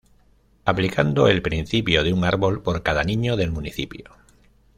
Aplicando 0.65 1.27
el 1.27 1.43
principio 1.43 2.03
de 2.03 2.11
un 2.11 2.23
árbol 2.23 2.63
por 2.63 2.81
cada 2.81 3.03
niño 3.03 3.37
del 3.37 3.51
municipio. 3.51 4.09